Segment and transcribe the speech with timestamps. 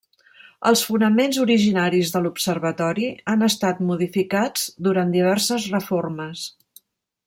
[0.69, 6.49] Els fonaments originaris de l'observatori han estat modificats durant diverses reformes.